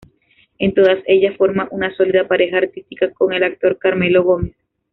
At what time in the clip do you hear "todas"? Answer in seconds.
0.73-0.97